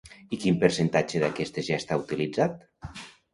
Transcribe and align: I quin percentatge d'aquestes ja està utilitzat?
I 0.35 0.37
quin 0.45 0.55
percentatge 0.63 1.21
d'aquestes 1.23 1.67
ja 1.69 1.77
està 1.83 1.99
utilitzat? 2.05 2.57